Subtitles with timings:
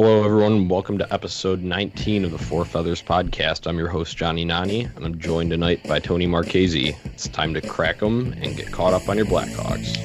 [0.00, 0.68] Hello, everyone.
[0.68, 3.66] Welcome to episode 19 of the Four Feathers podcast.
[3.66, 6.96] I'm your host, Johnny Nani, and I'm joined tonight by Tony Marchese.
[7.06, 9.98] It's time to crack 'em and get caught up on your Blackhawks.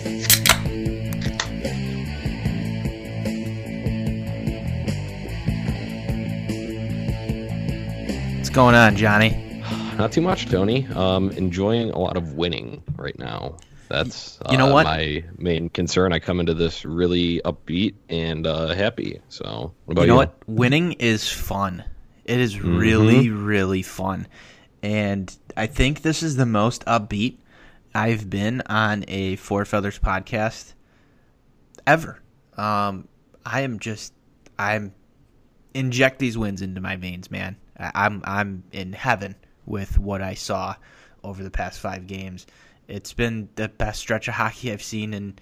[8.37, 9.61] What's going on, Johnny?
[9.99, 10.87] Not too much, Tony.
[10.95, 13.57] Um, enjoying a lot of winning right now.
[13.93, 14.85] That's uh, You know what?
[14.85, 16.13] my main concern.
[16.13, 19.21] I come into this really upbeat and uh, happy.
[19.29, 20.35] So, what about You know what?
[20.47, 21.83] Winning is fun.
[22.25, 24.27] It is really, really fun.
[24.81, 27.37] And I think this is the most upbeat
[27.93, 30.73] I've been on a Four Feathers podcast
[31.85, 32.19] ever.
[32.57, 33.07] Um,
[33.45, 34.11] I am just,
[34.57, 34.93] I'm
[35.75, 37.57] inject these wins into my veins, man.
[37.77, 39.35] I- I'm, I'm in heaven
[39.67, 40.75] with what I saw
[41.23, 42.47] over the past five games.
[42.93, 45.33] It's been the best stretch of hockey I've seen in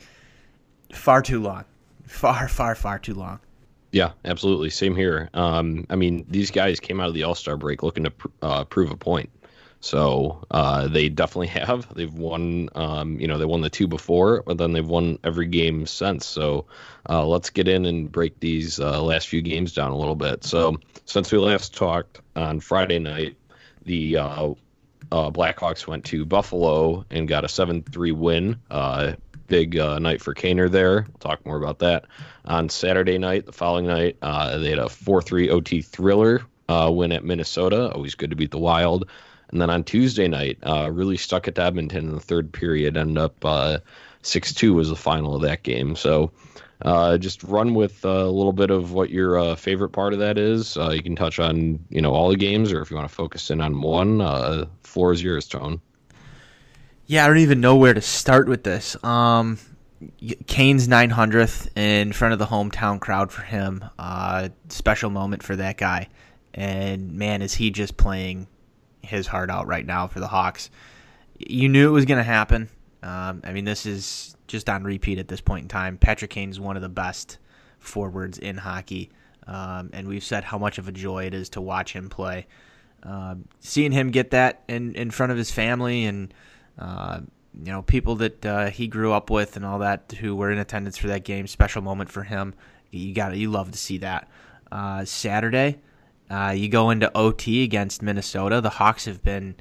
[0.93, 1.65] far too long,
[2.05, 3.41] far, far, far too long.
[3.91, 4.69] Yeah, absolutely.
[4.69, 5.29] Same here.
[5.33, 8.27] Um, I mean, these guys came out of the All Star break looking to pr-
[8.41, 9.29] uh, prove a point.
[9.81, 11.93] So uh, they definitely have.
[11.93, 12.69] They've won.
[12.73, 16.25] Um, you know, they won the two before, but then they've won every game since.
[16.25, 16.67] So
[17.09, 20.45] uh, let's get in and break these uh, last few games down a little bit.
[20.45, 23.35] So since we last talked on Friday night,
[23.83, 24.55] the
[25.11, 28.59] uh, Blackhawks went to Buffalo and got a 7-3 win.
[28.69, 29.13] Uh,
[29.47, 31.01] big uh, night for Kaner there.
[31.01, 32.05] We'll talk more about that.
[32.45, 37.11] On Saturday night, the following night, uh, they had a 4-3 OT thriller uh, win
[37.11, 37.91] at Minnesota.
[37.91, 39.09] Always good to beat the Wild.
[39.49, 42.95] And then on Tuesday night, uh, really stuck at Edmonton in the third period.
[42.95, 43.79] Ended up uh,
[44.23, 45.97] 6-2 was the final of that game.
[45.97, 46.31] So
[46.83, 50.19] uh, just run with uh, a little bit of what your uh, favorite part of
[50.19, 50.77] that is.
[50.77, 53.15] Uh, you can touch on you know all the games, or if you want to
[53.15, 55.81] focus in on one, uh, floor is yours, Tone.
[57.07, 59.01] Yeah, I don't even know where to start with this.
[59.03, 59.59] Um,
[60.47, 63.83] Kane's 900th in front of the hometown crowd for him.
[63.99, 66.07] Uh, special moment for that guy.
[66.53, 68.47] And man, is he just playing
[69.01, 70.69] his heart out right now for the Hawks.
[71.37, 72.69] You knew it was going to happen.
[73.03, 75.97] Um, I mean, this is just on repeat at this point in time.
[75.97, 77.37] Patrick Kane's one of the best
[77.79, 79.09] forwards in hockey.
[79.47, 82.47] Um, and we've said how much of a joy it is to watch him play.
[83.03, 86.33] Um, seeing him get that in, in front of his family and
[86.77, 87.21] uh,
[87.53, 90.59] you know people that uh, he grew up with and all that who were in
[90.59, 92.53] attendance for that game, special moment for him.
[92.91, 94.29] You got you love to see that.
[94.71, 95.79] Uh, Saturday,
[96.29, 98.61] uh, you go into OT against Minnesota.
[98.61, 99.55] The Hawks have been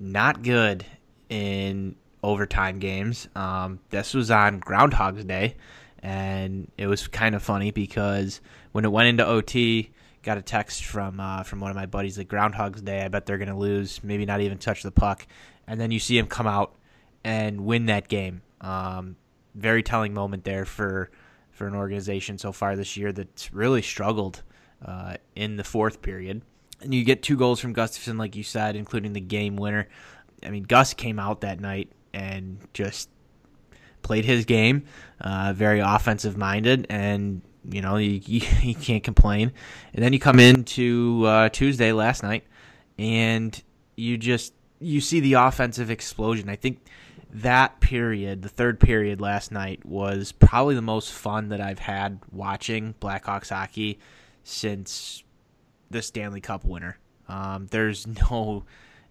[0.00, 0.84] not good
[1.28, 3.28] in overtime games.
[3.34, 5.56] Um, this was on Groundhog's Day,
[6.02, 8.40] and it was kind of funny because
[8.72, 9.90] when it went into OT,
[10.22, 13.02] got a text from uh, from one of my buddies at Groundhog's Day.
[13.04, 15.26] I bet they're gonna lose, maybe not even touch the puck,
[15.66, 16.74] and then you see him come out
[17.24, 18.42] and win that game.
[18.60, 19.16] Um,
[19.54, 21.10] very telling moment there for
[21.50, 24.42] for an organization so far this year that's really struggled
[24.84, 26.42] uh, in the fourth period.
[26.80, 29.88] And you get two goals from Gustafsson, like you said, including the game winner.
[30.42, 33.08] I mean, Gus came out that night and just
[34.02, 34.84] played his game,
[35.20, 39.52] uh, very offensive minded, and you know you, you, you can't complain.
[39.94, 42.44] And then you come into uh, Tuesday last night,
[42.98, 43.60] and
[43.96, 46.48] you just you see the offensive explosion.
[46.48, 46.84] I think
[47.34, 52.20] that period, the third period last night, was probably the most fun that I've had
[52.30, 53.98] watching Blackhawks hockey
[54.44, 55.22] since
[55.90, 56.98] the Stanley Cup winner.
[57.28, 58.64] Um, there's no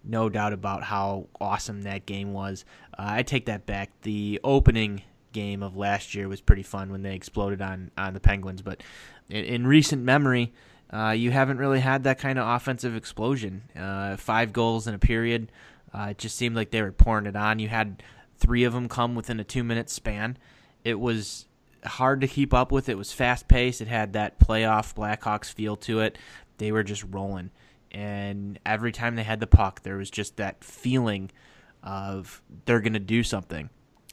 [0.04, 2.64] no doubt about how awesome that game was.
[2.98, 3.90] Uh, I take that back.
[4.02, 5.02] The opening
[5.32, 8.82] game of last year was pretty fun when they exploded on on the Penguins, but
[9.28, 10.52] in, in recent memory,
[10.92, 13.62] uh, you haven't really had that kind of offensive explosion.
[13.76, 15.50] Uh, five goals in a period.
[15.94, 17.58] Uh, it just seemed like they were pouring it on.
[17.58, 18.02] You had
[18.38, 20.36] three of them come within a two minute span.
[20.84, 21.46] It was
[21.84, 22.88] hard to keep up with.
[22.88, 23.80] It was fast paced.
[23.80, 26.18] It had that playoff Blackhawks feel to it.
[26.58, 27.50] They were just rolling.
[27.92, 31.30] And every time they had the puck, there was just that feeling
[31.82, 33.68] of they're going to do something.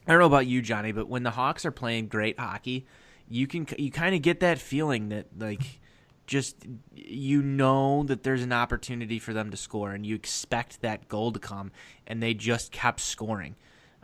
[0.06, 2.86] I don't know about you, Johnny, but when the Hawks are playing great hockey,
[3.28, 5.80] you can you kind of get that feeling that like
[6.26, 6.56] just
[6.94, 11.32] you know that there's an opportunity for them to score and you expect that goal
[11.32, 11.72] to come
[12.06, 13.56] and they just kept scoring.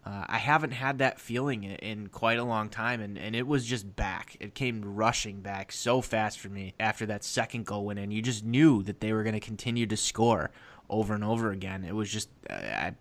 [0.07, 3.67] Uh, I haven't had that feeling in, quite a long time, and, and it was
[3.67, 4.37] just back.
[4.39, 8.13] It came rushing back so fast for me after that second goal went in.
[8.13, 10.53] You just knew that they were going to continue to score
[10.89, 11.85] over and over again.
[11.85, 12.95] It was just uh, I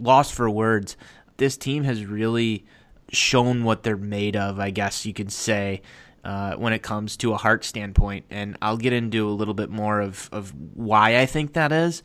[0.00, 0.96] lost for words.
[1.36, 2.64] This team has really
[3.10, 5.82] shown what they're made of, I guess you could say,
[6.24, 8.24] uh, when it comes to a heart standpoint.
[8.30, 12.02] And I'll get into a little bit more of, of why I think that is.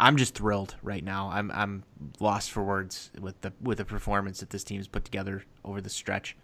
[0.00, 1.30] I'm just thrilled right now.
[1.32, 1.82] I'm I'm
[2.20, 5.90] lost for words with the with the performance that this team's put together over the
[5.90, 6.36] stretch.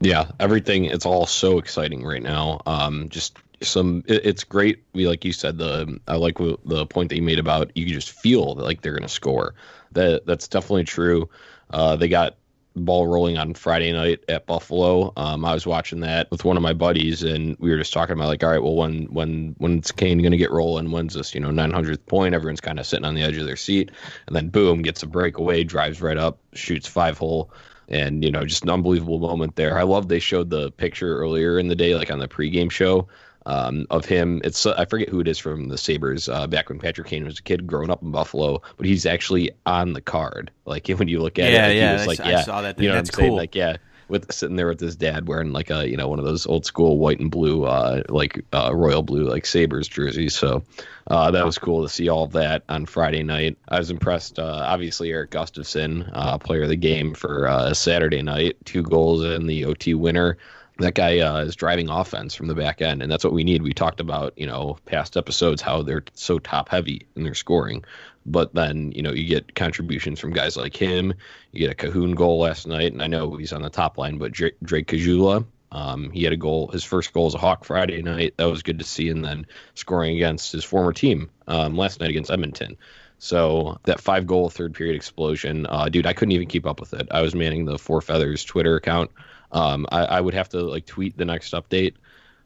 [0.00, 0.84] Yeah, everything.
[0.84, 2.60] It's all so exciting right now.
[2.66, 4.04] Um, just some.
[4.06, 4.84] It, it's great.
[4.92, 5.98] We like you said the.
[6.06, 9.08] I like the point that you made about you just feel like they're going to
[9.08, 9.54] score.
[9.92, 11.28] That that's definitely true.
[11.70, 12.36] Uh, they got
[12.78, 15.12] ball rolling on Friday night at Buffalo.
[15.16, 18.14] Um, I was watching that with one of my buddies, and we were just talking
[18.14, 20.90] about like, all right, well, when when when's Kane going to get rolling?
[20.90, 22.34] When's this you know 900th point?
[22.34, 23.90] Everyone's kind of sitting on the edge of their seat,
[24.26, 27.50] and then boom, gets a breakaway, drives right up, shoots five hole.
[27.90, 29.78] And you know, just an unbelievable moment there.
[29.78, 33.08] I love they showed the picture earlier in the day, like on the pregame show,
[33.48, 34.40] um, of him.
[34.44, 37.38] It's I forget who it is from the Sabres uh, back when Patrick Kane was
[37.38, 40.50] a kid growing up in Buffalo, but he's actually on the card.
[40.66, 42.76] Like when you look at yeah, it, yeah, he was like, I yeah, saw that.
[42.76, 42.84] Thing.
[42.84, 43.30] you know That's what I'm saying?
[43.30, 43.36] cool.
[43.38, 43.76] Like yeah,
[44.08, 46.66] with sitting there with his dad wearing like a you know one of those old
[46.66, 50.34] school white and blue uh, like uh, royal blue like Sabres jerseys.
[50.34, 50.62] So
[51.06, 53.56] uh, that was cool to see all of that on Friday night.
[53.68, 54.38] I was impressed.
[54.38, 59.24] Uh, obviously, Erik Gustafsson, uh, player of the game for uh, Saturday night, two goals
[59.24, 60.36] in the OT winner
[60.78, 63.62] that guy uh, is driving offense from the back end, and that's what we need.
[63.62, 67.84] We talked about, you know, past episodes how they're so top heavy in their scoring,
[68.24, 71.14] but then you know you get contributions from guys like him.
[71.52, 74.18] You get a Kahun goal last night, and I know he's on the top line,
[74.18, 76.68] but Drake, Drake Caggiula, um, he had a goal.
[76.68, 78.34] His first goal as a Hawk Friday night.
[78.36, 82.10] That was good to see, and then scoring against his former team um, last night
[82.10, 82.76] against Edmonton.
[83.18, 86.94] So that five goal third period explosion, uh, dude, I couldn't even keep up with
[86.94, 87.08] it.
[87.10, 89.10] I was manning the Four Feathers Twitter account.
[89.52, 91.94] Um, I, I, would have to like tweet the next update,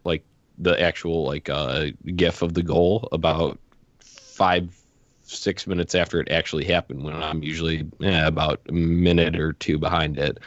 [0.04, 0.24] like
[0.58, 3.58] the actual like uh, GIF of the goal about
[4.00, 4.76] five
[5.22, 7.02] six minutes after it actually happened.
[7.02, 10.38] When I'm usually eh, about a minute or two behind it,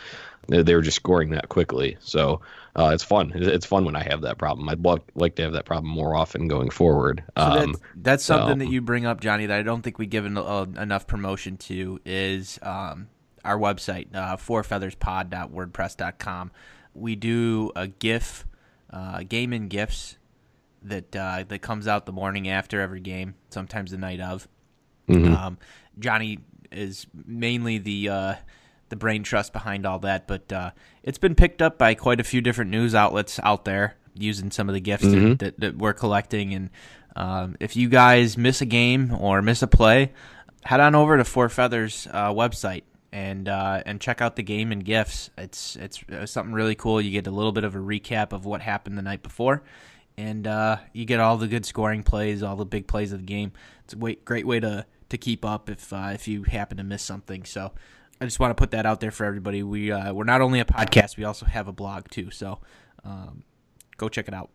[0.48, 1.98] they were just scoring that quickly.
[2.02, 2.42] So
[2.76, 3.32] uh, it's fun.
[3.36, 4.70] It's fun when I have that problem.
[4.70, 4.86] I'd
[5.16, 7.24] like to have that problem more often going forward.
[7.38, 10.06] So um, that's, that's something that you bring up, Johnny, that I don't think we
[10.06, 13.08] give en- uh, enough promotion to is um,
[13.46, 16.52] our website, uh, fourfeatherspod.wordpress.com.
[16.94, 18.46] We do a GIF,
[18.90, 20.18] uh, game in GIFs
[20.84, 24.48] that uh, that comes out the morning after every game, sometimes the night of.
[25.10, 25.34] Mm-hmm.
[25.34, 25.58] Um,
[26.00, 26.40] Johnny
[26.72, 28.36] is mainly the uh,
[28.90, 30.72] the brain trust behind all that, but uh,
[31.04, 34.70] it's been picked up by quite a few different news outlets out there using some
[34.70, 35.30] of the gifts mm-hmm.
[35.30, 36.54] that, that, that, we're collecting.
[36.54, 36.70] And
[37.16, 40.14] um, if you guys miss a game or miss a play,
[40.64, 42.84] head on over to Four Feathers uh, website
[43.16, 45.30] and uh, and check out the game and gifts.
[45.38, 47.00] It's it's something really cool.
[47.00, 49.64] You get a little bit of a recap of what happened the night before,
[50.18, 53.26] and uh, you get all the good scoring plays, all the big plays of the
[53.26, 53.54] game.
[53.86, 56.84] It's a way, great way to to keep up if uh, if you happen to
[56.84, 57.46] miss something.
[57.46, 57.72] So
[58.20, 59.64] I just want to put that out there for everybody.
[59.64, 62.32] We uh, we're not only a podcast, we also have a blog too.
[62.32, 62.60] So
[63.06, 63.44] um,
[63.96, 64.50] go check it out.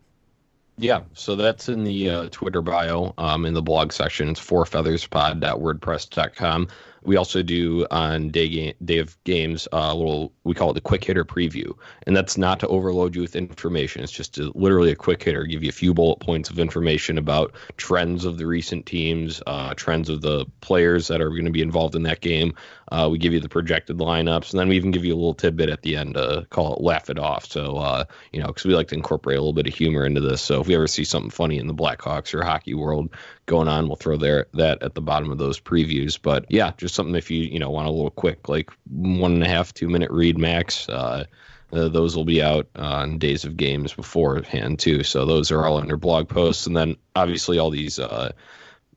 [0.77, 4.29] Yeah, so that's in the uh, Twitter bio, um, in the blog section.
[4.29, 6.67] It's fourfeatherspod.wordpress.com.
[7.03, 10.73] We also do on day game, day of games uh, a little we call it
[10.73, 11.73] the quick hitter preview,
[12.05, 14.03] and that's not to overload you with information.
[14.03, 17.17] It's just to, literally a quick hitter, give you a few bullet points of information
[17.17, 21.51] about trends of the recent teams, uh, trends of the players that are going to
[21.51, 22.53] be involved in that game.
[22.91, 25.33] Uh, we give you the projected lineups, and then we even give you a little
[25.33, 27.45] tidbit at the end to call it laugh it off.
[27.45, 28.03] So uh,
[28.33, 30.41] you know, because we like to incorporate a little bit of humor into this.
[30.41, 33.09] So if we ever see something funny in the Blackhawks or hockey world
[33.45, 36.19] going on, we'll throw there that at the bottom of those previews.
[36.21, 39.43] But yeah, just something if you you know want a little quick like one and
[39.43, 40.89] a half two minute read max.
[40.89, 41.25] Uh,
[41.73, 45.03] uh, those will be out on days of games beforehand too.
[45.03, 47.99] So those are all under blog posts, and then obviously all these.
[47.99, 48.33] Uh,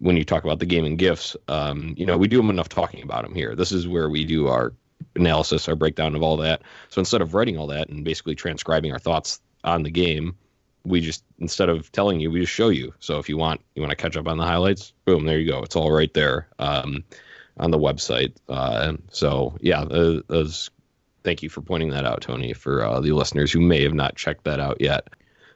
[0.04, 2.68] when you talk about the game and gifts, um, you know we do them enough
[2.68, 3.56] talking about them here.
[3.56, 4.75] This is where we do our
[5.16, 6.61] analysis, our breakdown of all that.
[6.90, 10.37] So instead of writing all that and basically transcribing our thoughts on the game,
[10.84, 12.92] we just instead of telling you, we just show you.
[12.99, 15.50] So if you want you want to catch up on the highlights, boom, there you
[15.50, 15.62] go.
[15.62, 16.49] It's all right there.
[16.58, 17.02] Um,
[17.56, 18.34] on the website.
[18.49, 19.84] Uh, so yeah,
[20.28, 20.70] those.
[21.23, 24.14] Thank you for pointing that out, Tony, for uh, the listeners who may have not
[24.14, 25.08] checked that out yet.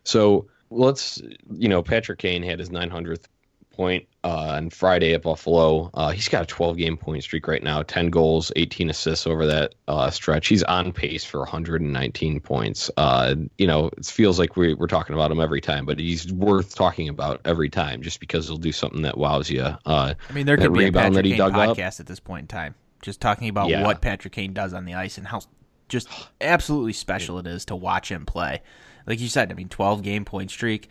[0.02, 1.20] So let's,
[1.52, 3.26] you know, Patrick Kane had his 900th
[3.70, 5.90] point uh, on Friday at Buffalo.
[5.94, 9.46] Uh, he's got a 12 game point streak right now, 10 goals, 18 assists over
[9.46, 10.48] that uh, stretch.
[10.48, 12.90] He's on pace for 119 points.
[12.96, 16.32] Uh, you know, it feels like we, we're talking about him every time, but he's
[16.32, 19.62] worth talking about every time just because he'll do something that wows you.
[19.62, 22.00] Uh, I mean, there could be a Patrick Kane podcast up.
[22.00, 23.84] at this point in time, just talking about yeah.
[23.84, 25.40] what Patrick Kane does on the ice and how
[25.88, 26.08] just
[26.40, 28.62] absolutely special it is to watch him play.
[29.06, 30.88] Like you said, I mean, 12 game point streak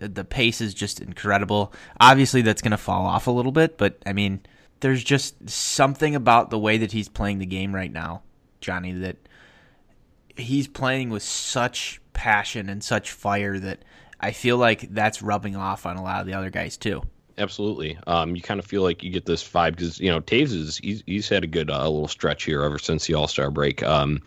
[0.00, 1.72] the pace is just incredible.
[2.00, 4.40] Obviously, that's going to fall off a little bit, but I mean,
[4.80, 8.22] there's just something about the way that he's playing the game right now,
[8.60, 9.16] Johnny, that
[10.36, 13.84] he's playing with such passion and such fire that
[14.20, 17.02] I feel like that's rubbing off on a lot of the other guys too.
[17.36, 17.96] Absolutely.
[18.06, 20.78] Um, you kind of feel like you get this vibe because you know Toews is
[20.78, 23.82] he's, he's had a good uh, little stretch here ever since the All Star break.
[23.82, 24.20] Um,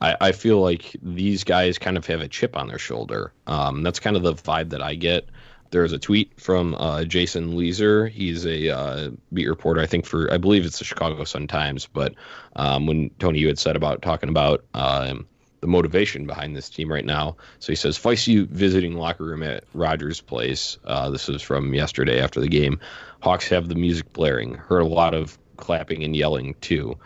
[0.00, 3.32] I, I feel like these guys kind of have a chip on their shoulder.
[3.46, 5.28] Um, that's kind of the vibe that I get.
[5.70, 8.06] There's a tweet from uh, Jason Lieser.
[8.06, 11.86] He's a uh, beat reporter, I think, for I believe it's the Chicago Sun Times.
[11.86, 12.14] But
[12.54, 15.26] um, when Tony, you had said about talking about um,
[15.60, 17.36] the motivation behind this team right now.
[17.58, 20.78] So he says, Feisty visiting locker room at Rogers Place.
[20.84, 22.78] Uh, this is from yesterday after the game.
[23.20, 24.54] Hawks have the music blaring.
[24.54, 26.98] Heard a lot of clapping and yelling too.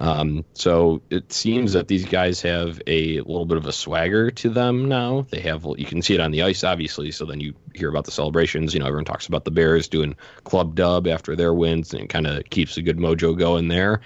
[0.00, 4.48] Um, so it seems that these guys have a little bit of a swagger to
[4.48, 5.26] them now.
[5.30, 7.10] They have, you can see it on the ice, obviously.
[7.10, 8.72] So then you hear about the celebrations.
[8.72, 10.14] You know, everyone talks about the Bears doing
[10.44, 14.00] club dub after their wins, and it kind of keeps a good mojo going there.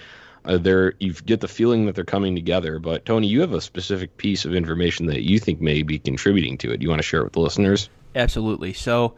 [0.45, 0.59] Uh,
[0.99, 2.79] you get the feeling that they're coming together.
[2.79, 6.57] But Tony, you have a specific piece of information that you think may be contributing
[6.59, 6.81] to it.
[6.83, 7.91] You want to share it with the listeners?
[8.17, 8.73] Absolutely.
[8.73, 9.15] So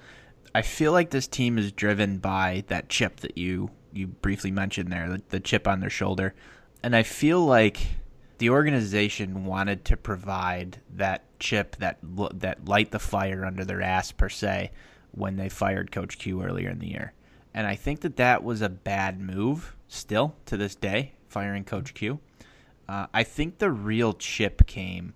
[0.54, 4.92] I feel like this team is driven by that chip that you you briefly mentioned
[4.92, 6.34] there, the, the chip on their shoulder
[6.84, 7.80] and I feel like
[8.36, 11.98] the organization wanted to provide that chip that
[12.34, 14.70] that light the fire under their ass per se
[15.12, 17.14] when they fired Coach Q earlier in the year.
[17.54, 21.94] And I think that that was a bad move still to this day, firing Coach
[21.94, 22.20] Q.
[22.86, 25.14] Uh, I think the real chip came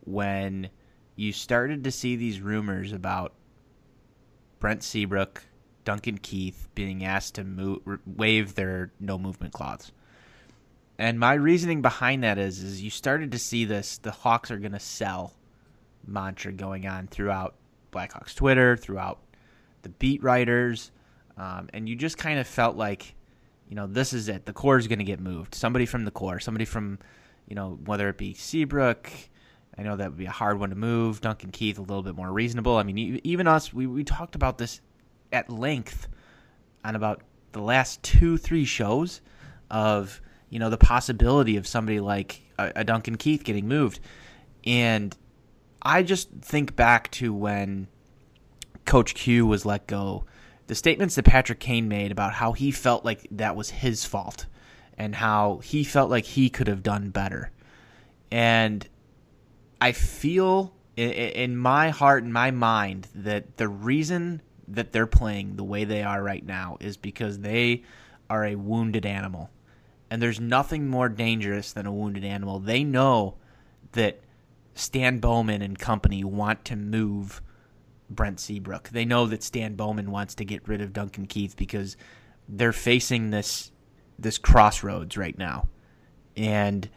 [0.00, 0.68] when
[1.14, 3.34] you started to see these rumors about
[4.58, 5.44] Brent Seabrook,
[5.84, 9.92] Duncan Keith being asked to move, waive their no movement clause.
[10.98, 14.58] And my reasoning behind that is is you started to see this the Hawks are
[14.58, 15.34] going to sell
[16.06, 17.54] mantra going on throughout
[17.92, 19.18] Blackhawks Twitter, throughout
[19.82, 20.90] the beat writers,
[21.36, 23.14] um, and you just kind of felt like,
[23.68, 24.46] you know, this is it.
[24.46, 25.54] The core is going to get moved.
[25.54, 26.98] Somebody from the core, somebody from,
[27.48, 29.10] you know, whether it be Seabrook,
[29.76, 31.20] I know that would be a hard one to move.
[31.20, 32.76] Duncan Keith, a little bit more reasonable.
[32.76, 34.80] I mean, even us, we, we talked about this
[35.32, 36.08] at length
[36.84, 37.22] on about
[37.52, 39.20] the last two, three shows
[39.70, 40.20] of
[40.50, 44.00] you know, the possibility of somebody like a, Duncan Keith getting moved.
[44.64, 45.16] And
[45.82, 47.88] I just think back to when
[48.84, 50.24] Coach Q was let go,
[50.66, 54.46] the statements that Patrick Kane made about how he felt like that was his fault
[54.96, 57.50] and how he felt like he could have done better.
[58.30, 58.86] And
[59.80, 65.64] I feel in my heart and my mind that the reason that they're playing the
[65.64, 67.82] way they are right now is because they
[68.30, 69.50] are a wounded animal
[70.10, 72.58] and there's nothing more dangerous than a wounded animal.
[72.58, 73.36] They know
[73.92, 74.20] that
[74.74, 77.40] Stan Bowman and company want to move
[78.10, 78.90] Brent Seabrook.
[78.90, 81.96] They know that Stan Bowman wants to get rid of Duncan Keith because
[82.48, 83.70] they're facing this
[84.18, 85.68] this crossroads right now.
[86.36, 86.88] And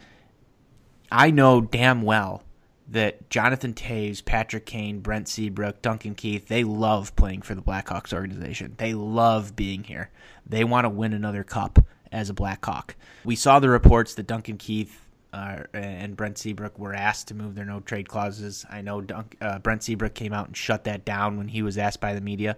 [1.10, 2.44] I know damn well
[2.88, 8.12] that Jonathan Toews, Patrick Kane, Brent Seabrook, Duncan Keith, they love playing for the Blackhawks
[8.12, 8.74] organization.
[8.78, 10.10] They love being here.
[10.46, 12.96] They want to win another cup as a Black Blackhawk.
[13.24, 17.54] We saw the reports that Duncan Keith uh, and Brent Seabrook were asked to move
[17.54, 18.64] their no trade clauses.
[18.70, 21.76] I know Dunk, uh, Brent Seabrook came out and shut that down when he was
[21.76, 22.56] asked by the media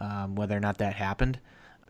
[0.00, 1.38] um, whether or not that happened.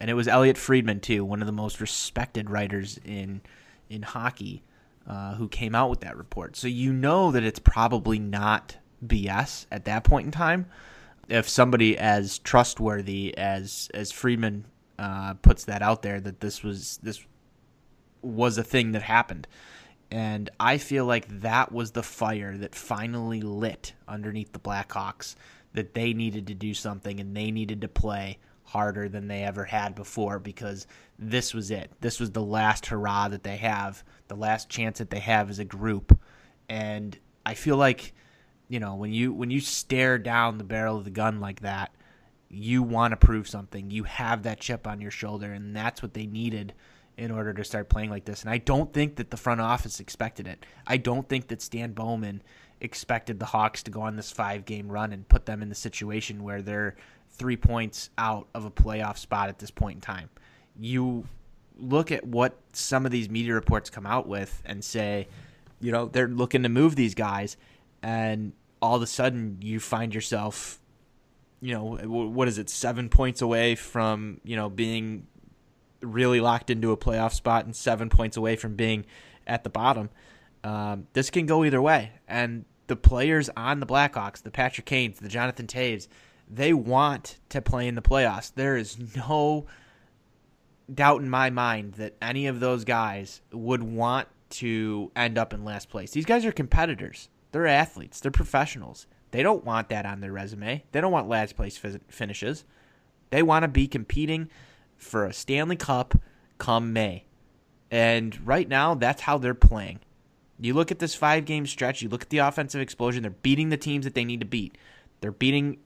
[0.01, 3.41] And it was Elliotte Friedman too, one of the most respected writers in
[3.89, 4.65] in hockey,
[5.07, 6.57] uh, who came out with that report.
[6.57, 10.67] So you know that it's probably not BS at that point in time.
[11.29, 14.65] If somebody as trustworthy as as Friedman
[14.99, 17.25] uh, puts that out there that this was this
[18.23, 19.47] was a thing that happened.
[20.11, 25.35] And I feel like that was the fire that finally lit underneath the Blackhawks
[25.73, 29.65] that they needed to do something and they needed to play harder than they ever
[29.65, 30.87] had before because
[31.19, 31.91] this was it.
[32.01, 35.59] This was the last hurrah that they have, the last chance that they have as
[35.59, 36.19] a group.
[36.69, 38.13] And I feel like,
[38.69, 41.95] you know, when you when you stare down the barrel of the gun like that,
[42.57, 43.91] you want to prove something.
[43.91, 46.73] You have that chip on your shoulder, and that's what they needed
[47.17, 48.43] in order to start playing like this.
[48.43, 50.65] And I don't think that the front office expected it.
[50.87, 52.43] I don't think that Stan Bowman
[52.81, 55.75] expected the Hawks to go on this five game run and put them in the
[55.75, 56.97] situation where they're
[57.31, 60.29] three points out of a playoff spot at this point in time.
[60.79, 61.27] You
[61.79, 65.29] look at what some of these media reports come out with and say,
[65.81, 67.57] you know, they're looking to move these guys,
[68.03, 70.81] and all of a sudden you find yourself
[71.61, 75.27] you know, what is it, seven points away from, you know, being
[76.03, 79.07] really locked into a playoff spot and seven points away from being
[79.47, 80.11] at the bottom.
[80.63, 82.13] Um, this can go either way.
[82.29, 86.09] And the players on the Blackhawks, the Patrick Kanes, the Jonathan Toews,
[86.49, 88.53] they want to play in the playoffs.
[88.55, 89.67] There is no
[90.93, 95.65] doubt in my mind that any of those guys would want to end up in
[95.65, 96.13] last place.
[96.13, 97.29] These guys are competitors.
[97.51, 98.21] They're athletes.
[98.21, 99.07] They're professionals.
[99.37, 100.83] They don't want that on their resume.
[100.93, 101.79] They don't want last place
[102.09, 102.65] finishes.
[103.29, 104.49] They want to be competing
[104.97, 106.19] for a Stanley Cup
[106.57, 107.27] come May.
[107.91, 110.01] And right now, that's how they're playing.
[110.59, 113.69] You look at this five game stretch, you look at the offensive explosion, they're beating
[113.69, 114.79] the teams that they need to beat.
[115.21, 115.81] They're beating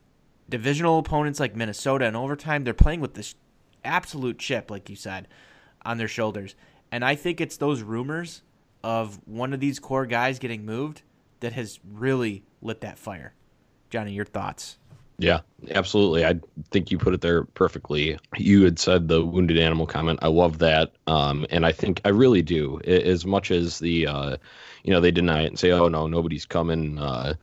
[0.49, 2.63] divisional opponents like Minnesota in overtime.
[2.63, 3.35] They're playing with this
[3.85, 5.27] absolute chip, like you said,
[5.85, 6.55] on their shoulders.
[6.93, 8.43] And I think it's those rumors
[8.85, 11.03] of one of these core guys getting moved
[11.41, 13.35] that has really lit that fire.
[13.91, 14.79] Johnny, your thoughts?
[15.19, 15.41] Yeah,
[15.73, 16.25] absolutely.
[16.25, 18.19] I think you put it there perfectly.
[18.39, 20.19] You had said the wounded animal comment.
[20.23, 22.81] I love that, um, and I think I really do.
[22.87, 24.37] As much as the, uh,
[24.83, 27.35] you know, they deny it and say, "Oh no, nobody's coming." Uh,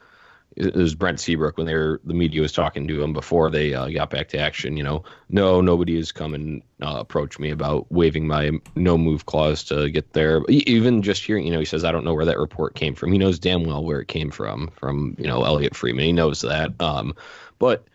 [0.58, 3.74] it was Brent Seabrook when they were the media was talking to him before they
[3.74, 4.76] uh, got back to action.
[4.76, 9.28] You know, no, nobody has come and uh, approached me about waiving my no move
[9.28, 10.42] clause to get there.
[10.50, 13.12] Even just hearing, you know, he says I don't know where that report came from.
[13.12, 16.06] He knows damn well where it came from, from you know Elliotte Friedman.
[16.06, 16.74] He knows that.
[16.82, 17.14] Um,
[17.60, 17.86] but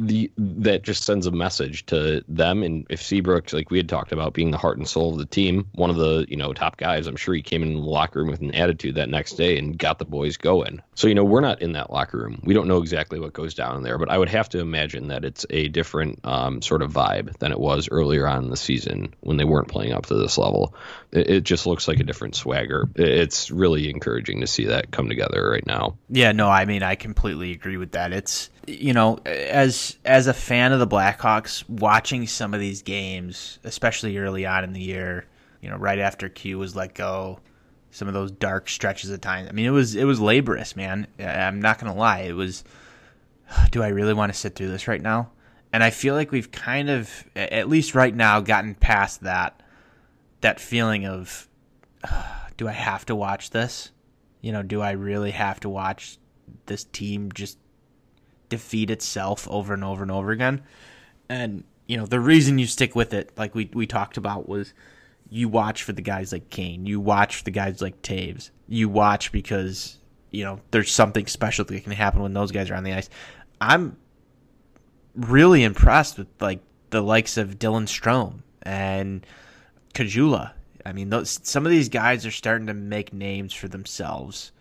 [0.00, 2.62] the that just sends a message to them.
[2.62, 5.26] And if Seabrook, like we had talked about, being the heart and soul of the
[5.26, 8.20] team, one of the you know top guys, I'm sure he came in the locker
[8.20, 10.82] room with an attitude that next day and got the boys going.
[10.94, 12.40] So you know we're not in that locker room.
[12.44, 15.08] We don't know exactly what goes down in there, but I would have to imagine
[15.08, 18.56] that it's a different um, sort of vibe than it was earlier on in the
[18.56, 20.74] season when they weren't playing up to this level.
[21.12, 22.88] It, it just looks like a different swagger.
[22.94, 25.96] It's really encouraging to see that come together right now.
[26.08, 28.12] Yeah, no, I mean I completely agree with that.
[28.12, 33.58] It's you know, as as a fan of the Blackhawks, watching some of these games,
[33.64, 35.26] especially early on in the year,
[35.60, 37.40] you know, right after Q was let go,
[37.90, 39.46] some of those dark stretches of time.
[39.48, 41.06] I mean, it was it was laborious, man.
[41.18, 42.20] I'm not gonna lie.
[42.20, 42.64] It was.
[43.70, 45.30] Do I really want to sit through this right now?
[45.72, 49.62] And I feel like we've kind of, at least right now, gotten past that
[50.40, 51.48] that feeling of,
[52.56, 53.90] do I have to watch this?
[54.40, 56.18] You know, do I really have to watch
[56.66, 57.58] this team just
[58.50, 60.62] defeat itself over and over and over again.
[61.30, 64.74] And you know the reason you stick with it, like we we talked about, was
[65.30, 68.88] you watch for the guys like Kane, you watch for the guys like Toews, you
[68.88, 69.96] watch because
[70.30, 73.08] you know there's something special that can happen when those guys are on the ice.
[73.60, 73.96] I'm
[75.14, 76.60] really impressed with like
[76.90, 79.26] the likes of Dylan Strome and
[79.94, 80.52] Caggiula.
[80.84, 84.52] I mean, those some of these guys are starting to make names for themselves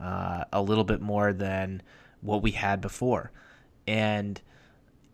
[0.00, 1.82] uh, a little bit more than
[2.26, 3.32] what we had before.
[3.86, 4.40] And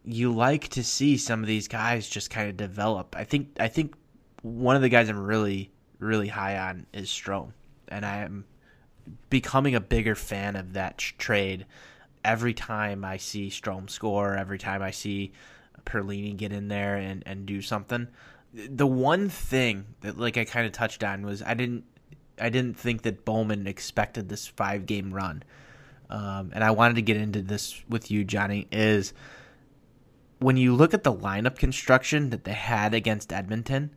[0.05, 3.14] you like to see some of these guys just kind of develop.
[3.16, 3.94] I think I think
[4.42, 7.53] one of the guys I'm really really high on is Strome,
[7.88, 8.44] and I am
[9.31, 11.66] becoming a bigger fan of that trade.
[12.25, 15.33] Every time I see Strome score, every time I see
[15.85, 18.07] Perlini get in there and, and do something,
[18.53, 21.85] the one thing that like I kind of touched on was I didn't
[22.40, 25.42] I didn't think that Bowman expected this five game run
[26.11, 29.12] um, and I wanted to get into this with you, Johnny, is
[30.38, 33.95] when you look at the lineup construction that they had against Edmonton,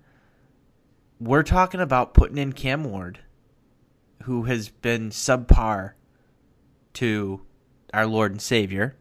[1.19, 3.19] we're talking about putting in Cam Ward,
[4.23, 5.93] who has been subpar
[6.93, 7.41] to
[7.93, 8.95] our Lord and Savior.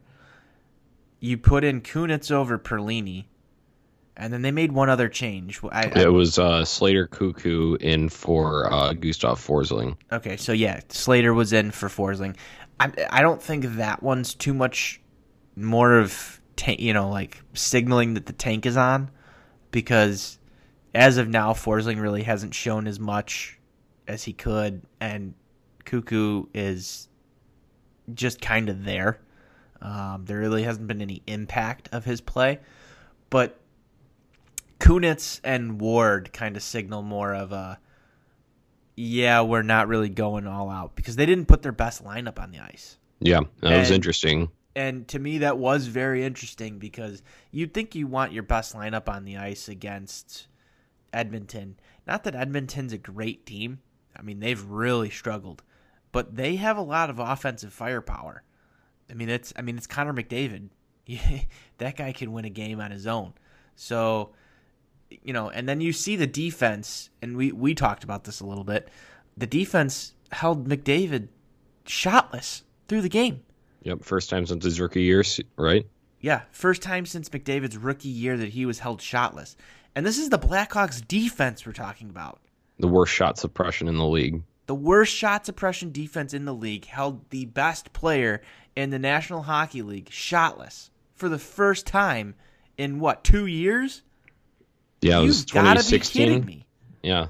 [1.21, 3.27] You put in Kunitz over Perlini,
[4.17, 5.61] and then they made one other change.
[5.73, 9.97] I, it was uh, Slater Koekkoek in for uh, Gustav Forsling.
[10.13, 12.37] Okay, so yeah, Slater was in for Forsling.
[12.81, 15.01] I I don't think that one's too much
[15.57, 19.11] more of ta- you know like signaling that the tank is on
[19.71, 20.39] because
[20.95, 23.59] as of now Forsling really hasn't shown as much
[24.07, 25.35] as he could and
[25.85, 27.09] Koekkoek is
[28.13, 29.21] just kind of there.
[29.81, 32.61] Um, there really hasn't been any impact of his play,
[33.29, 33.61] but
[34.79, 37.79] Kunitz and Ward kind of signal more of a
[38.97, 42.51] yeah, we're not really going all out because they didn't put their best lineup on
[42.51, 42.99] the ice.
[43.21, 44.51] Yeah, that and, was interesting.
[44.77, 49.09] And to me, that was very interesting because you'd think you want your best lineup
[49.09, 50.49] on the ice against
[51.13, 51.77] Edmonton.
[52.07, 53.81] Not that Edmonton's a great team.
[54.17, 55.63] I mean, they've really struggled,
[56.13, 58.43] but they have a lot of offensive firepower.
[59.11, 60.69] I mean, it's I mean it's Connor McDavid.
[61.79, 63.35] that guy can win a game on his own.
[63.77, 64.31] So
[65.23, 68.47] you know, and then you see the defense, and we we talked about this a
[68.47, 68.89] little bit.
[69.37, 71.29] The defense held McDavid
[71.85, 73.43] shotless through the game.
[73.83, 75.23] Yep, first time since his rookie year,
[75.57, 75.87] right?
[76.21, 79.57] Yeah, first time since McDavid's rookie year that he was held shotless.
[79.95, 82.41] And this is the Blackhawks defense we're talking about.
[82.79, 84.43] The worst shot suppression in the league.
[84.67, 88.41] The worst shot suppression defense in the league held the best player
[88.75, 92.35] in the National Hockey League shotless for the first time
[92.79, 94.03] in what, 2 years?
[95.05, 96.65] Yeah, it was 2016.
[97.03, 97.27] Yeah.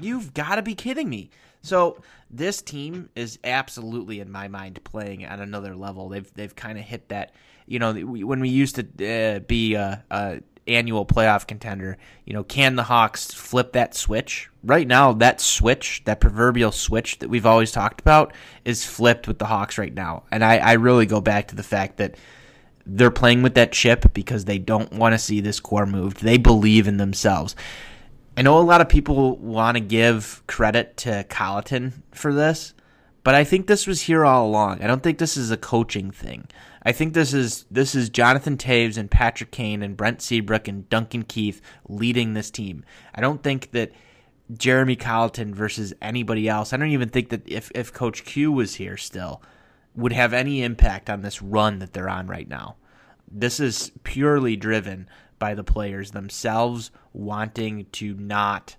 [0.00, 1.30] You've got to be kidding me.
[1.60, 1.98] So
[2.30, 6.08] this team is absolutely, in my mind, playing at another level.
[6.08, 7.34] They've they've kind of hit that.
[7.66, 11.98] You know, when we used to uh, be a, a, annual playoff contender.
[12.24, 14.48] You know, can the Hawks flip that switch?
[14.62, 18.32] Right now, that switch, that proverbial switch that we've always talked about,
[18.64, 20.24] is flipped with the Hawks right now.
[20.30, 22.16] And I, I really go back to the fact that
[22.86, 26.22] they're playing with that chip because they don't want to see this core moved.
[26.22, 27.54] They believe in themselves.
[28.36, 32.74] I know a lot of people want to give credit to Colliton for this,
[33.24, 34.82] but I think this was here all along.
[34.82, 36.48] I don't think this is a coaching thing.
[36.82, 40.88] I think this is this is Jonathan Toews and Patrick Kane and Brent Seabrook and
[40.88, 42.84] Duncan Keith leading this team.
[43.14, 43.92] I don't think that
[44.56, 46.72] Jeremy Colliton versus anybody else.
[46.72, 49.42] I don't even think that if if Coach Q was here still
[49.94, 52.76] would have any impact on this run that they're on right now.
[53.30, 58.76] This is purely driven by the players themselves wanting to not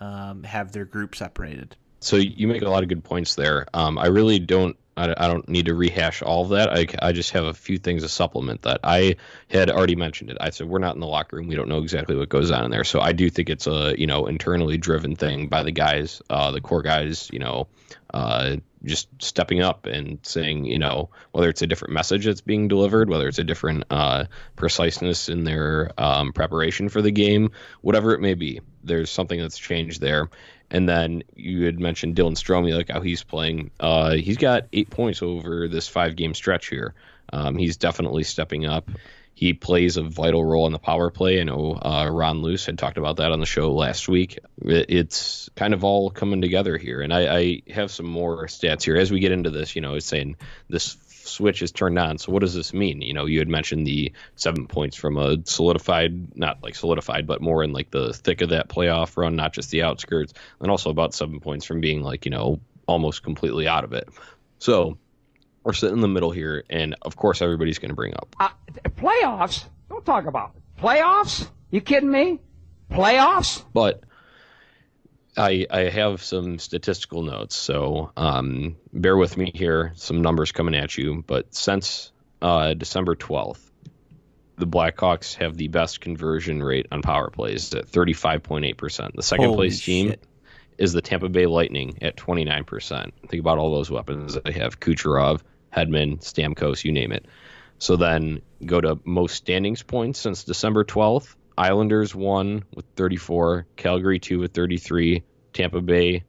[0.00, 1.76] um, have their group separated.
[2.00, 3.66] So you make a lot of good points there.
[3.74, 4.76] Um, I really don't.
[4.96, 6.76] I, don't need to rehash all of that.
[6.76, 8.80] I, I just have a few things to supplement that.
[8.84, 9.16] I
[9.48, 10.36] had already mentioned it.
[10.42, 11.46] I said we're not in the locker room.
[11.46, 12.84] We don't know exactly what goes on in there.
[12.84, 16.50] So I do think it's a you know internally driven thing by the guys, uh,
[16.50, 17.30] the core guys.
[17.32, 17.68] You know,
[18.12, 22.68] uh, just stepping up and saying, you know, whether it's a different message that's being
[22.68, 24.24] delivered, whether it's a different uh,
[24.56, 27.50] preciseness in their um, preparation for the game,
[27.82, 30.30] whatever it may be, there's something that's changed there.
[30.70, 33.70] And then you had mentioned Dylan Strome, like how he's playing.
[33.80, 36.94] Uh, he's got eight points over this five game stretch here.
[37.32, 38.88] Um, he's definitely stepping up.
[39.40, 41.40] He plays a vital role in the power play.
[41.40, 44.38] I know uh, Ron Luce had talked about that on the show last week.
[44.60, 48.98] It's kind of all coming together here, and I, I have some more stats here
[48.98, 49.74] as we get into this.
[49.74, 50.36] You know, it's saying
[50.68, 52.18] this switch is turned on.
[52.18, 53.00] So what does this mean?
[53.00, 57.40] You know, you had mentioned the seven points from a solidified, not like solidified, but
[57.40, 60.90] more in like the thick of that playoff run, not just the outskirts, and also
[60.90, 64.06] about seven points from being like you know almost completely out of it.
[64.58, 64.98] So
[65.62, 68.48] we're sitting in the middle here, and of course everybody's going to bring up uh,
[68.96, 69.64] playoffs.
[69.88, 70.80] Don't talk about it.
[70.82, 71.48] playoffs.
[71.70, 72.40] You kidding me?
[72.90, 73.64] Playoffs.
[73.72, 74.02] But
[75.36, 79.92] I I have some statistical notes, so um, bear with me here.
[79.94, 82.10] Some numbers coming at you, but since
[82.42, 83.70] uh, December twelfth,
[84.56, 88.76] the Blackhawks have the best conversion rate on power plays at thirty five point eight
[88.76, 89.14] percent.
[89.14, 90.24] The second Holy place team shit.
[90.78, 93.12] is the Tampa Bay Lightning at 29%.
[93.28, 95.42] Think about all those weapons that they have Kucherov,
[95.74, 97.26] Hedman, Stamkos, you name it.
[97.78, 101.34] So then go to most standings points since December 12th.
[101.56, 106.24] Islanders won with 34, Calgary 2 with 33, Tampa Bay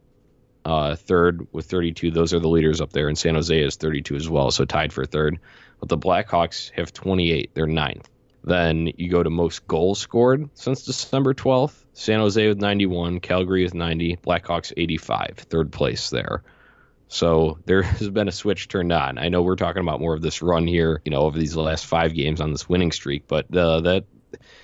[0.65, 2.11] uh, third with 32.
[2.11, 4.93] Those are the leaders up there, and San Jose is 32 as well, so tied
[4.93, 5.39] for third.
[5.79, 8.09] But the Blackhawks have 28, they're ninth.
[8.43, 11.75] Then you go to most goals scored since December 12th.
[11.93, 16.43] San Jose with 91, Calgary with 90, Blackhawks 85, third place there.
[17.11, 19.17] So there has been a switch turned on.
[19.17, 21.85] I know we're talking about more of this run here, you know, over these last
[21.85, 24.05] five games on this winning streak, but uh, that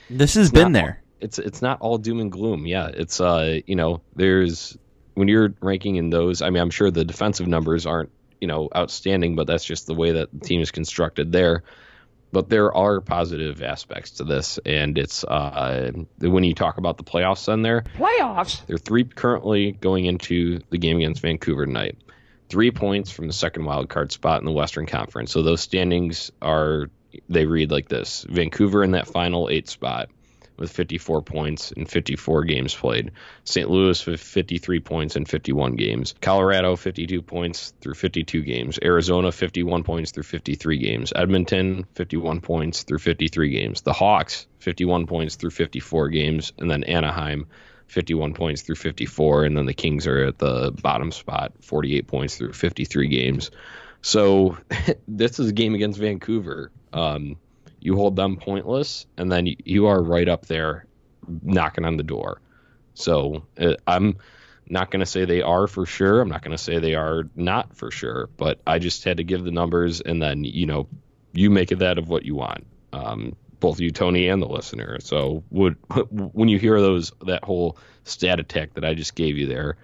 [0.10, 1.04] This has been not- there.
[1.20, 2.68] It's it's not all doom and gloom.
[2.68, 4.78] Yeah, it's uh, you know, there's
[5.16, 6.44] when you're ranking in those.
[6.44, 9.96] I mean, I'm sure the defensive numbers aren't you know outstanding, but that's just the
[9.96, 11.64] way that the team is constructed there.
[12.32, 17.04] But there are positive aspects to this, and it's uh, when you talk about the
[17.04, 17.46] playoffs.
[17.46, 18.64] Then there, Playoffs.
[18.68, 21.98] they're three currently going into the game against Vancouver tonight.
[22.50, 25.32] Three points from the second wild card spot in the Western Conference.
[25.32, 26.90] So those standings are
[27.30, 30.10] they read like this: Vancouver in that final eight spot
[30.58, 33.12] with 54 points in 54 games played.
[33.44, 33.70] St.
[33.70, 36.16] Louis with 53 points in 51 games.
[36.22, 38.80] Colorado 52 points through 52 games.
[38.84, 41.14] Arizona 51 points through 53 games.
[41.16, 43.82] Edmonton 51 points through 53 games.
[43.82, 47.48] The Hawks 51 points through 54 games, and then Anaheim
[47.88, 52.38] 51 points through 54, and then the Kings are at the bottom spot, 48 points
[52.38, 53.52] through 53 games.
[54.02, 54.58] So
[55.08, 56.72] this is a game against Vancouver.
[56.94, 57.38] Um,
[57.80, 60.86] you hold them pointless, and then you are right up there
[61.44, 62.42] knocking on the door.
[62.94, 64.18] So uh, I'm
[64.70, 66.22] not going to say they are for sure.
[66.22, 69.24] I'm not going to say they are not for sure, but I just had to
[69.24, 70.88] give the numbers, and then you know
[71.34, 72.66] you make it that of what you want.
[72.94, 75.00] Um, both you, Tony, and the listener.
[75.02, 75.76] So would
[76.12, 79.78] when you hear those that whole stat attack that I just gave you there,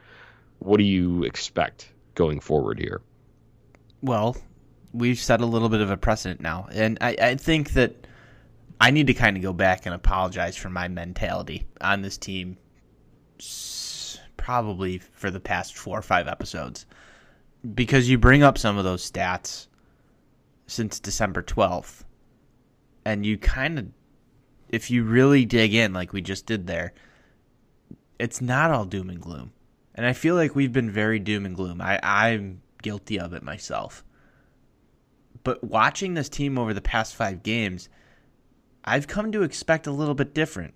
[0.60, 3.02] what do you expect going forward here?
[4.02, 4.38] Well,
[4.94, 8.08] we've set a little bit of a precedent now, and I, I think that
[8.80, 12.58] I need to kind of go back and apologize for my mentality on this team,
[14.38, 16.86] probably for the past four or five episodes,
[17.74, 19.68] because you bring up some of those stats
[20.68, 22.06] since December twelfth,
[23.06, 23.88] and you kind of,
[24.70, 26.94] if you really dig in, like we just did there,
[28.20, 29.52] it's not all doom and gloom,
[29.96, 31.82] and I feel like we've been very doom and gloom.
[31.82, 34.04] I, I'm guilty of it myself
[35.44, 37.90] but watching this team over the past five games,
[38.84, 40.74] I've come to expect a little bit different.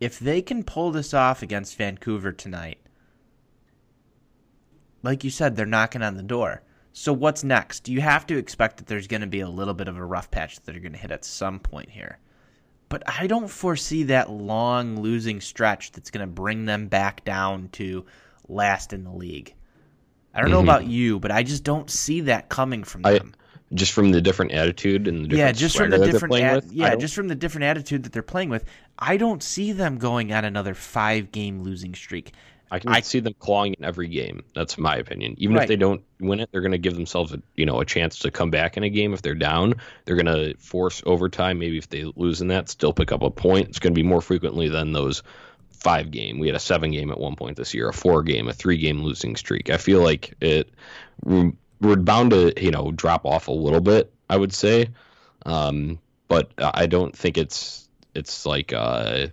[0.00, 2.78] If they can pull this off against Vancouver tonight,
[5.02, 6.62] like you said, they're knocking on the door.
[6.92, 7.88] So what's next?
[7.88, 10.30] You have to expect that there's going to be a little bit of a rough
[10.30, 12.18] patch that they're going to hit at some point here.
[12.88, 17.70] But I don't foresee that long losing stretch that's going to bring them back down
[17.72, 18.04] to
[18.48, 19.54] last in the league.
[20.34, 20.64] I don't know Mhm.
[20.64, 23.34] about you, but I just don't see that coming from I- them.
[23.74, 26.72] Just from the different attitude and the different yeah, just from the different at- with,
[26.74, 28.66] yeah, just from the different attitude that they're playing with.
[28.98, 32.32] I don't see them going on another five game losing streak.
[32.72, 34.44] I can I- see them clawing in every game.
[34.54, 35.34] That's my opinion.
[35.38, 35.64] Even Right.
[35.64, 38.20] if they don't win it, they're going to give themselves a you know a chance
[38.20, 39.12] to come back in a game.
[39.12, 39.74] If they're down,
[40.06, 41.58] they're going to force overtime.
[41.58, 43.68] Maybe if they lose in that, still pick up a point.
[43.68, 45.22] It's going to be more frequently than those
[45.70, 46.38] five game.
[46.38, 48.78] We had a seven game at one point this year, a four game, a three
[48.78, 49.68] game losing streak.
[49.68, 50.70] I feel like it
[51.24, 54.12] we're bound to you know drop off a little bit.
[54.30, 54.88] I would say,
[55.44, 59.26] um, but I don't think it's it's like uh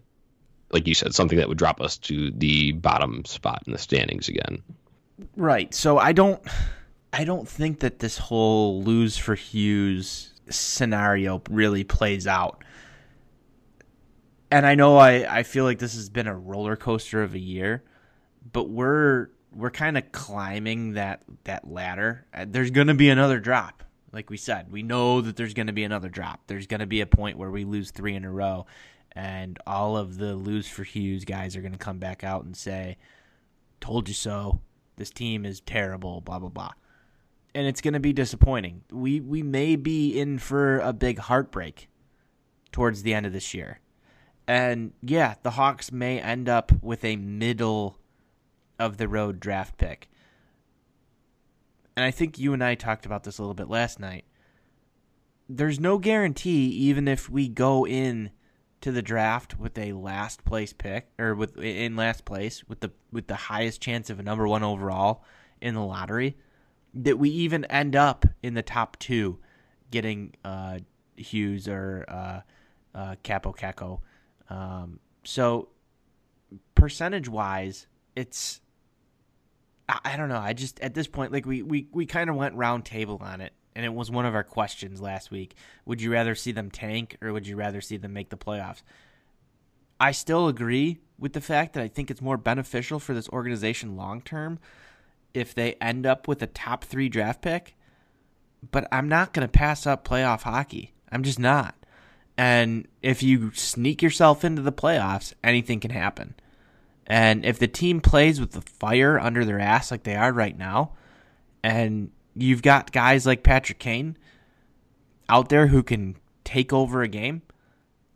[0.72, 4.28] like you said, something that would drop us to the bottom spot in the standings
[4.30, 4.62] again.
[5.36, 5.74] Right.
[5.74, 6.42] So I don't
[7.12, 12.64] I don't think that this whole lose for Hughes scenario really plays out.
[14.52, 17.40] And I know I, I feel like this has been a roller coaster of a
[17.40, 17.84] year,
[18.52, 22.26] but we're we're kind of climbing that that ladder.
[22.34, 23.84] Uh, There's going to be another drop.
[24.12, 26.42] Like we said, we know that there's going to be another drop.
[26.48, 28.66] There's going to be a point where we lose 3 in a row
[29.14, 32.56] and all of the lose for Hughes guys are going to come back out and
[32.56, 32.98] say,
[33.80, 34.62] "Told you so."
[34.96, 36.72] This team is terrible, blah blah blah.
[37.56, 38.84] And it's going to be disappointing.
[38.92, 41.88] We we may be in for a big heartbreak
[42.72, 43.80] towards the end of this year.
[44.48, 47.98] And yeah, the Hawks may end up with a middle
[48.78, 50.10] of the road draft pick.
[51.96, 54.26] And I think you and I talked about this a little bit last night.
[55.48, 58.32] There's no guarantee even if we go in
[58.82, 62.92] to the draft with a last place pick or with in last place with the
[63.12, 65.24] with the highest chance of a number 1 overall
[65.62, 66.38] in the lottery
[66.94, 69.38] that we even end up in the top 2
[69.92, 70.80] getting uh
[71.16, 72.42] Hughes or uh
[72.98, 74.00] uh Kaapo Kakko.
[74.50, 75.70] Um so
[76.76, 78.62] percentage wise it's
[79.90, 80.40] I, I don't know.
[80.40, 83.42] I just at this point like we we we kind of went round table on
[83.42, 85.56] it and it was one of our questions last week.
[85.86, 88.82] Would you rather see them tank or would you rather see them make the playoffs?
[90.00, 93.98] I still agree with the fact that I think it's more beneficial for this organization
[93.98, 94.60] long term
[95.34, 97.76] if they end up with a top 3 draft pick.
[98.72, 100.94] But I'm not going to pass up playoff hockey.
[101.12, 101.76] I'm just not.
[102.38, 106.36] And if you sneak yourself into the playoffs, anything can happen.
[107.06, 110.58] And if the team plays with the fire under their ass like they are right
[110.58, 110.94] now,
[111.64, 114.18] and you've got guys like Patrick Kane
[115.28, 117.42] out there who can take over a game,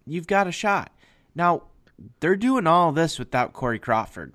[0.06, 0.92] you've got a shot.
[1.36, 1.64] Now,
[2.20, 4.34] they're doing all this without Corey Crawford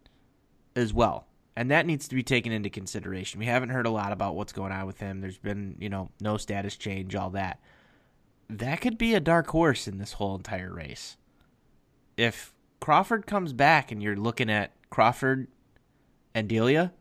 [0.77, 1.27] as well.
[1.57, 3.41] And that needs to be taken into consideration.
[3.41, 5.21] We haven't heard a lot about what's going on with him.
[5.21, 7.59] There's been, you know, no status change, all that.
[8.49, 11.17] That could be a dark horse in this whole entire race.
[12.17, 15.49] If Crawford comes back and you're looking at Crawford
[16.33, 16.93] and Delia,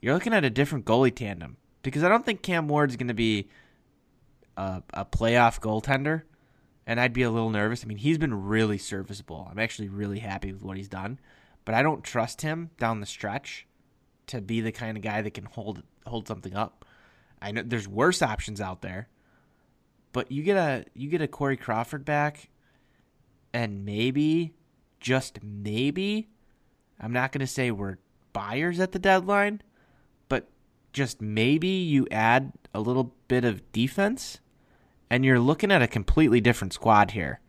[0.00, 3.14] you're looking at a different goalie tandem because I don't think Cam Ward's going to
[3.14, 3.48] be
[4.56, 6.22] a, a playoff goaltender,
[6.86, 7.84] and I'd be a little nervous.
[7.84, 9.46] I mean, he's been really serviceable.
[9.48, 11.20] I'm actually really happy with what he's done,
[11.64, 13.66] but I don't trust him down the stretch
[14.26, 16.84] to be the kind of guy that can hold hold something up.
[17.40, 19.08] I know there's worse options out there,
[20.12, 22.48] but you get a you get a Corey Crawford back,
[23.52, 24.54] and maybe,
[25.00, 26.28] just maybe,
[26.98, 27.98] I'm not going to say we're
[28.32, 29.60] buyers at the deadline,
[30.94, 34.38] just maybe you add a little bit of defense,
[35.10, 37.40] and you're looking at a completely different squad here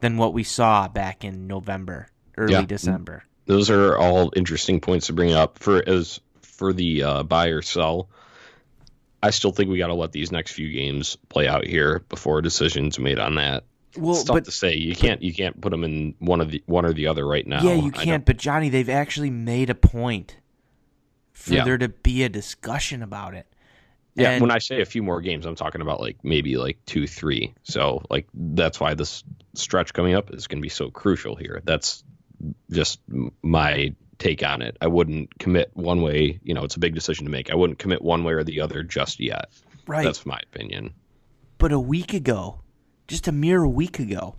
[0.00, 2.66] than what we saw back in November, early Yeah.
[2.66, 3.24] December.
[3.46, 7.62] Those are all interesting points to bring up for as for the uh, buy or
[7.62, 8.08] sell.
[9.22, 12.38] I still think we got to let these next few games play out here before
[12.38, 13.64] a decision's made on that.
[13.96, 14.74] Well, it's tough but to say.
[14.74, 17.46] You can't you can't put them in one of the one or the other right
[17.46, 17.62] now.
[17.62, 18.26] Yeah, you can't.
[18.26, 20.36] But Johnny, they've actually made a point
[21.36, 21.64] for Yeah.
[21.64, 23.46] there to be a discussion about it.
[24.14, 26.78] Yeah, And- when I say a few more games, I'm talking about like maybe like
[26.86, 27.54] two, three.
[27.64, 29.22] So like that's why this
[29.54, 31.60] stretch coming up is going to be so crucial here.
[31.64, 32.02] That's
[32.70, 33.00] just
[33.42, 34.78] my take on it.
[34.80, 36.40] I wouldn't commit one way.
[36.42, 37.50] You know, it's a big decision to make.
[37.50, 39.50] I wouldn't commit one way or the other just yet.
[39.86, 40.94] right, That's my opinion.
[41.58, 42.62] but a week ago,
[43.08, 44.36] just a mere week ago,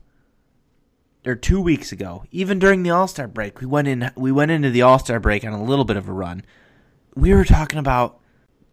[1.26, 4.10] or two weeks ago, even during the All Star break, we went in.
[4.16, 6.44] We went into the All Star break on a little bit of a run.
[7.18, 8.20] We were talking about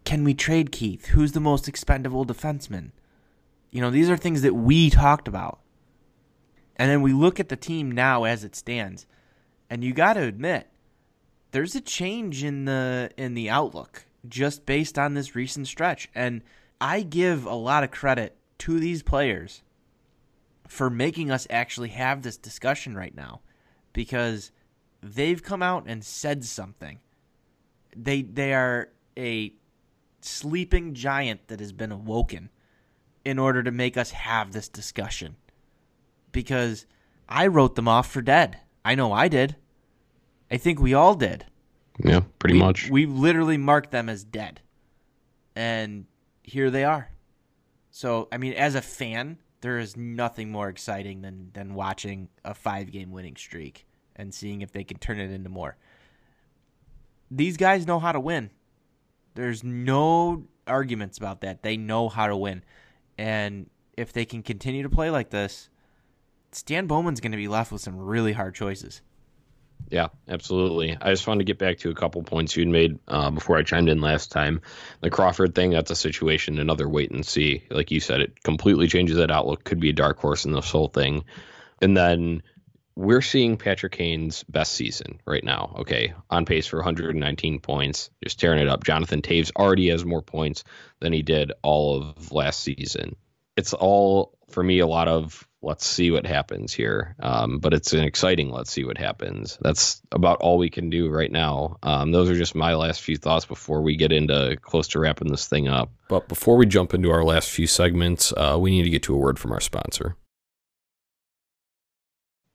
[0.03, 1.07] can we trade Keith?
[1.07, 2.91] Who's the most expendable defenseman?
[3.71, 5.61] You know, these are things that we talked about.
[6.75, 9.07] And then we look at the team now as it stands,
[9.67, 10.67] and you got to admit
[11.53, 16.07] there's a change in the in the outlook just based on this recent stretch.
[16.13, 16.43] And
[16.79, 19.63] I give a lot of credit to these players
[20.67, 23.41] for making us actually have this discussion right now
[23.91, 24.51] because
[25.01, 26.99] they've come out and said something.
[27.95, 29.53] They they are a
[30.21, 32.49] sleeping giant that has been awoken
[33.23, 35.35] in order to make us have this discussion.
[36.31, 36.85] Because
[37.29, 38.59] I wrote them off for dead.
[38.83, 39.55] I know I did.
[40.51, 41.45] I think we all did.
[42.03, 42.89] Yeah, pretty we, much.
[42.89, 44.61] We literally marked them as dead.
[45.55, 46.05] And
[46.43, 47.09] here they are.
[47.89, 52.53] So, I mean, as a fan, there is nothing more exciting than than watching a
[52.53, 55.77] five game winning streak and seeing if they can turn it into more.
[57.31, 58.51] These guys know how to win.
[59.33, 61.63] There's no arguments about that.
[61.63, 62.63] They know how to win.
[63.17, 65.69] And if they can continue to play like this,
[66.51, 69.01] Stan Bowman's going to be left with some really hard choices.
[69.89, 70.97] Yeah, absolutely.
[70.99, 73.63] I just wanted to get back to a couple points you'd made uh, before I
[73.63, 74.61] chimed in last time.
[75.01, 77.63] The Crawford thing, that's a situation, another wait and see.
[77.69, 79.63] Like you said, it completely changes that outlook.
[79.63, 81.25] Could be a dark horse in this whole thing.
[81.81, 82.41] And then
[82.95, 85.75] we're seeing Patrick Kane's best season right now.
[85.79, 88.83] Okay, on pace for 119 points, just tearing it up.
[88.83, 90.63] Jonathan Toews already has more points
[91.01, 93.15] than he did all of last season.
[93.57, 97.15] It's all for me a lot of let's see what happens here.
[97.19, 99.57] Um, but it's an exciting let's see what happens.
[99.61, 101.77] That's about all we can do right now.
[101.83, 105.29] Um, those are just my last few thoughts before we get into close to wrapping
[105.29, 105.91] this thing up.
[106.07, 109.15] But before we jump into our last few segments, uh, we need to get to
[109.15, 110.15] a word from our sponsor.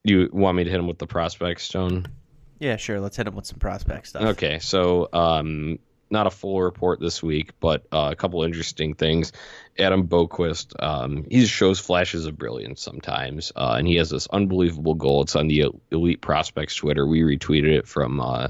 [0.03, 2.07] You want me to hit him with the prospect stone?
[2.59, 2.99] Yeah, sure.
[2.99, 4.23] Let's hit him with some prospect stuff.
[4.23, 9.31] Okay, so um, not a full report this week, but uh, a couple interesting things.
[9.79, 14.95] Adam Boqvist, um, he shows flashes of brilliance sometimes, uh, and he has this unbelievable
[14.95, 15.21] goal.
[15.21, 17.07] It's on the Elite Prospects Twitter.
[17.07, 18.49] We retweeted it from uh,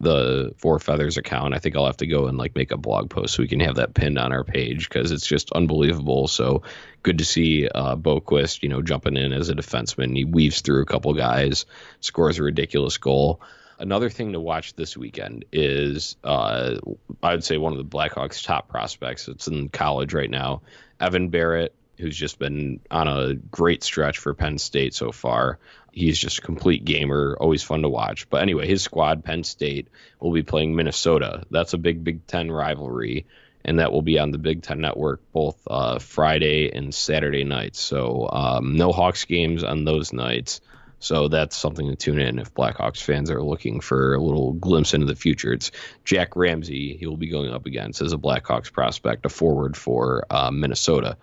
[0.00, 1.54] the Four Feathers account.
[1.54, 3.60] I think I'll have to go and like make a blog post so we can
[3.60, 6.28] have that pinned on our page because it's just unbelievable.
[6.28, 6.62] So
[7.02, 10.16] good to see uh, Boqvist, you know, jumping in as a defenseman.
[10.16, 11.66] He weaves through a couple guys,
[12.00, 13.40] scores a ridiculous goal.
[13.80, 16.78] Another thing to watch this weekend is, uh,
[17.22, 19.28] I would say, one of the Blackhawks' top prospects.
[19.28, 20.62] It's in college right now.
[21.00, 25.58] Evan Barratt who's just been on a great stretch for Penn State so far.
[25.98, 28.30] He's just a complete gamer, always fun to watch.
[28.30, 29.88] But anyway, his squad, Penn State,
[30.20, 31.44] will be playing Minnesota.
[31.50, 33.26] That's a big Big Ten rivalry,
[33.64, 37.80] and that will be on the Big Ten Network both uh, Friday and Saturday nights.
[37.80, 40.60] So um, no Hawks games on those nights.
[41.00, 44.94] So that's something to tune in if Blackhawks fans are looking for a little glimpse
[44.94, 45.52] into the future.
[45.52, 45.70] It's
[46.04, 50.26] Jack Ramsey he will be going up against as a Blackhawks prospect, a forward for
[50.30, 51.16] uh, Minnesota.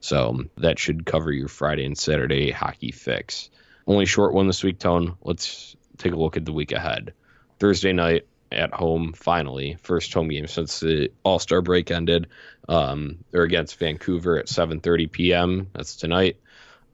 [0.00, 3.48] So that should cover your Friday and Saturday hockey fix.
[3.86, 5.16] Only short one this week, Tone.
[5.22, 7.12] Let's take a look at the week ahead.
[7.58, 12.28] Thursday night at home, finally, first home game since the All Star break ended.
[12.68, 15.70] Um, they're against Vancouver at 7:30 p.m.
[15.72, 16.36] That's tonight.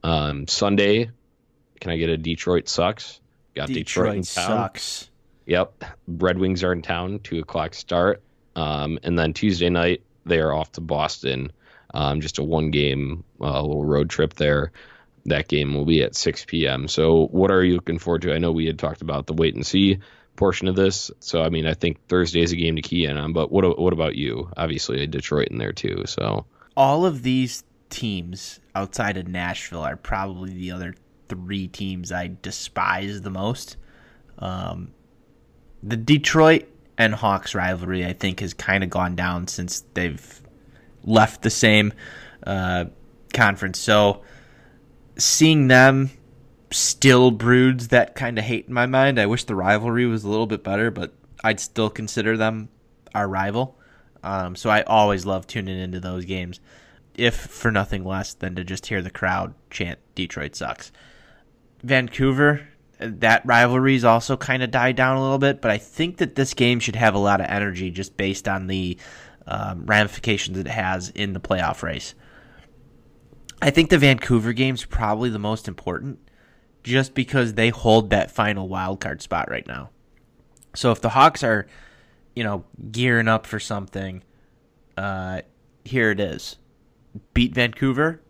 [0.03, 1.11] Um, Sunday,
[1.79, 3.19] can I get a Detroit sucks?
[3.55, 4.47] Got Detroit, Detroit in town.
[4.47, 5.09] sucks.
[5.45, 5.83] Yep.
[6.07, 8.21] Red Wings are in town, two o'clock start.
[8.55, 11.51] Um, and then Tuesday night they are off to Boston.
[11.93, 14.71] Um, just a one game uh, little road trip there.
[15.25, 16.87] That game will be at 6 p.m.
[16.87, 18.33] So what are you looking forward to?
[18.33, 19.99] I know we had talked about the wait and see
[20.35, 21.11] portion of this.
[21.19, 23.33] So I mean, I think Thursday is a game to key in on.
[23.33, 24.49] But what what about you?
[24.57, 26.03] Obviously, Detroit in there too.
[26.07, 30.95] So all of these teams outside of Nashville are probably the other
[31.27, 33.77] three teams I despise the most.
[34.39, 34.93] Um,
[35.83, 40.41] the Detroit and Hawks rivalry, I think, has kind of gone down since they've
[41.03, 41.93] left the same
[42.45, 42.85] uh,
[43.33, 43.79] conference.
[43.79, 44.21] So
[45.19, 46.11] seeing them
[46.71, 49.19] still broods that kind of hate in my mind.
[49.19, 52.69] I wish the rivalry was a little bit better, but I'd still consider them
[53.13, 53.77] our rival.
[54.23, 56.59] Um, so I always love tuning into those games,
[57.15, 60.91] if for nothing less than to just hear the crowd chant "Detroit sucks."
[61.83, 62.67] Vancouver,
[62.99, 66.53] that rivalry's also kind of died down a little bit, but I think that this
[66.53, 68.97] game should have a lot of energy just based on the
[69.47, 72.13] um, ramifications it has in the playoff race.
[73.61, 76.19] I think the Vancouver game's probably the most important
[76.83, 79.89] just because they hold that final wild card spot right now.
[80.75, 81.67] So if the Hawks are,
[82.35, 84.23] you know, gearing up for something,
[84.97, 85.41] uh,
[85.83, 86.57] here it is.
[87.33, 88.21] Beat Vancouver,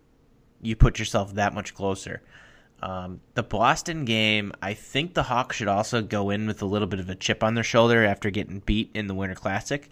[0.61, 2.21] you put yourself that much closer.
[2.81, 6.87] Um, the Boston game, I think the Hawks should also go in with a little
[6.87, 9.89] bit of a chip on their shoulder after getting beat in the Winter Classic.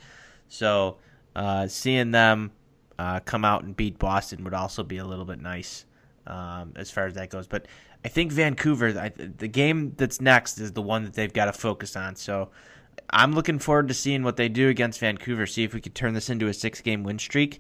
[0.48, 0.98] So
[1.36, 2.52] uh, seeing them
[3.00, 5.86] uh, come out and beat Boston would also be a little bit nice
[6.26, 7.48] um, as far as that goes.
[7.48, 7.68] But
[8.04, 11.54] I think Vancouver, I, the game that's next is the one that they've got to
[11.54, 12.16] focus on.
[12.16, 12.50] So
[13.10, 15.46] I'm looking forward to seeing what they do against Vancouver.
[15.46, 17.60] See if we could turn this into a six game win streak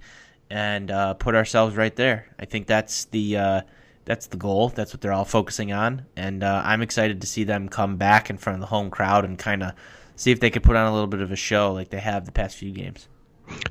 [0.49, 2.27] and uh, put ourselves right there.
[2.39, 3.61] I think that's the uh,
[4.05, 4.69] that's the goal.
[4.69, 8.29] That's what they're all focusing on, and uh, I'm excited to see them come back
[8.29, 9.73] in front of the home crowd and kind of
[10.15, 12.25] see if they could put on a little bit of a show like they have
[12.25, 13.07] the past few games.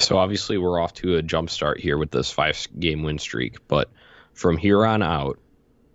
[0.00, 3.66] So obviously we're off to a jump start here with this five game win streak,
[3.68, 3.90] but
[4.34, 5.38] from here on out,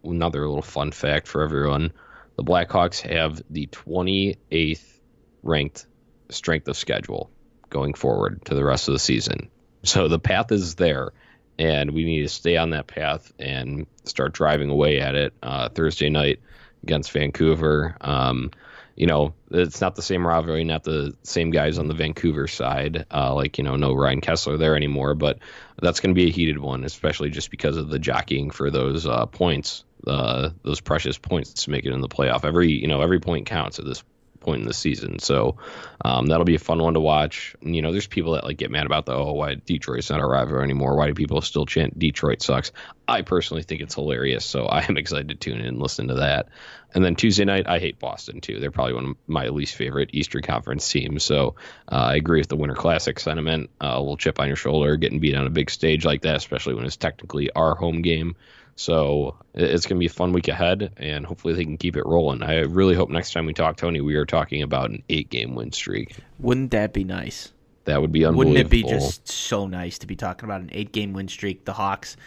[0.03, 1.93] another little fun fact for everyone:
[2.35, 4.99] the Blackhawks have the 28th
[5.43, 5.85] ranked
[6.29, 7.29] strength of schedule
[7.69, 9.49] going forward to the rest of the season.
[9.83, 11.11] So the path is there,
[11.57, 15.33] and we need to stay on that path and start driving away at it.
[15.41, 16.39] Uh, Thursday night
[16.83, 17.95] against Vancouver.
[18.01, 18.51] Um,
[18.95, 23.05] you know, it's not the same rivalry, not the same guys on the Vancouver side.
[23.11, 25.39] Uh, like, you know, no Ryan Kesler there anymore, but
[25.81, 29.07] that's going to be a heated one, especially just because of the jockeying for those
[29.07, 32.45] uh, points, uh, those precious points to make it in the playoff.
[32.45, 34.03] Every, you know, every point counts at this
[34.41, 35.19] point in the season.
[35.19, 35.57] So
[36.03, 37.55] um, that'll be a fun one to watch.
[37.61, 40.19] And, you know, there's people that like get mad about the oh why Detroit's not
[40.19, 40.97] a rival anymore.
[40.97, 42.71] Why do people still chant Detroit sucks?
[43.07, 46.15] I personally think it's hilarious, so I am excited to tune in and listen to
[46.15, 46.49] that.
[46.93, 48.59] And then Tuesday night, I hate Boston too.
[48.59, 51.23] They're probably one of my least favorite Eastern Conference teams.
[51.23, 51.55] So
[51.89, 53.69] uh, I agree with the Winter Classic sentiment.
[53.79, 56.35] Uh, a little chip on your shoulder, getting beat on a big stage like that,
[56.35, 58.35] especially when it's technically our home game.
[58.81, 62.03] So it's going to be a fun week ahead, and hopefully they can keep it
[62.05, 62.41] rolling.
[62.41, 65.71] I really hope next time we talk, Tony, we are talking about an eight-game win
[65.71, 66.15] streak.
[66.39, 67.53] Wouldn't that be nice?
[67.85, 68.53] That would be unbelievable.
[68.53, 71.65] Wouldn't it be just so nice to be talking about an eight-game win streak?
[71.65, 72.17] The Hawks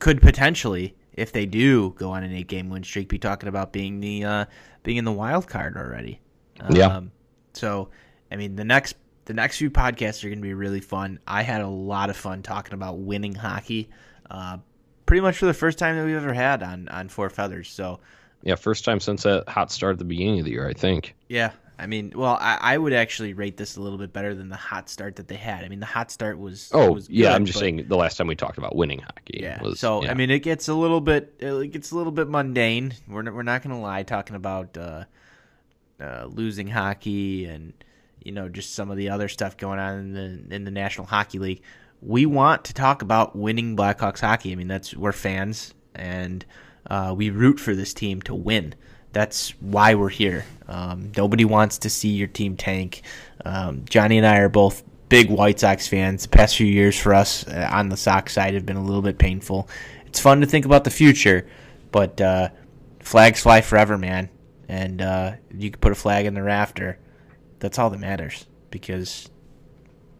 [0.00, 4.00] could potentially, if they do go on an eight-game win streak, be talking about being
[4.00, 4.44] the uh,
[4.82, 6.18] being in the wild card already.
[6.58, 7.00] Um, yeah.
[7.54, 7.90] So,
[8.32, 8.96] I mean, the next
[9.26, 11.20] the next few podcasts are going to be really fun.
[11.26, 13.90] I had a lot of fun talking about winning hockey.
[14.28, 14.58] Uh,
[15.10, 17.68] pretty much for the first time that we've ever had on on Four Feathers.
[17.68, 17.98] So
[18.44, 21.16] yeah, first time since that hot start at the beginning of the year, I think.
[21.28, 21.50] Yeah,
[21.80, 24.56] I mean, well, I, I, would actually rate this a little bit better than the
[24.56, 25.64] hot start that they had.
[25.64, 27.96] I mean, the hot start was oh was yeah, good, I'm just but, saying the
[27.96, 29.40] last time we talked about winning hockey.
[29.42, 29.60] Yeah.
[29.60, 30.12] Was, so yeah.
[30.12, 32.94] I mean, it gets a little bit it gets a little bit mundane.
[33.08, 35.06] We're not, we're not gonna lie, talking about uh,
[36.00, 37.72] uh, losing hockey and
[38.22, 41.08] you know just some of the other stuff going on in the in the National
[41.08, 41.62] Hockey League.
[42.02, 44.52] We want to talk about winning Blackhawks hockey.
[44.52, 46.44] I mean, that's we're fans and
[46.88, 48.74] uh, we root for this team to win.
[49.12, 50.44] That's why we're here.
[50.68, 53.02] Um, nobody wants to see your team tank.
[53.44, 56.22] Um, Johnny and I are both big White Sox fans.
[56.22, 59.02] The past few years for us uh, on the Sox side have been a little
[59.02, 59.68] bit painful.
[60.06, 61.46] It's fun to think about the future,
[61.92, 62.50] but uh,
[63.00, 64.30] flags fly forever, man.
[64.68, 66.98] And uh, you can put a flag in the rafter.
[67.58, 69.28] That's all that matters because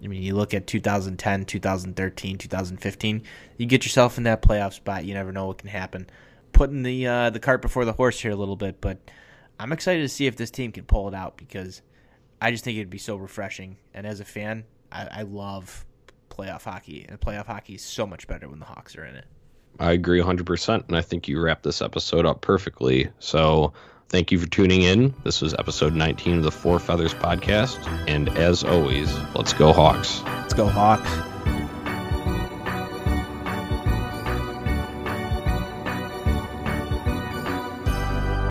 [0.03, 3.23] I mean, you look at 2010, 2013, 2015,
[3.59, 5.05] you get yourself in that playoff spot.
[5.05, 6.09] You never know what can happen.
[6.53, 8.99] Putting the uh, the cart before the horse here a little bit, but
[9.59, 11.83] I'm excited to see if this team can pull it out because
[12.41, 13.77] I just think it'd be so refreshing.
[13.95, 15.85] And as a fan, I, I love
[16.31, 19.27] playoff hockey, and playoff hockey is so much better when the Hawks are in it.
[19.79, 23.11] I agree 100%, and I think you wrapped this episode up perfectly.
[23.19, 23.73] So
[24.11, 25.15] Thank you for tuning in.
[25.23, 27.79] This was episode 19 of the Four Feathers podcast.
[28.09, 30.21] And as always, let's go, Hawks.
[30.25, 31.09] Let's go, Hawks.